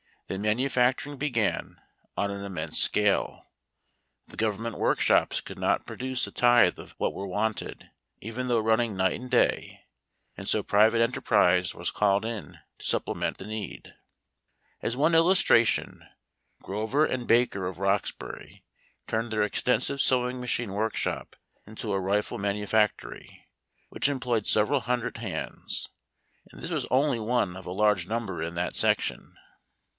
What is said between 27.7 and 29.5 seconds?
large number in that section.